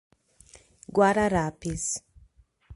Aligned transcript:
Guararapes 0.99 1.87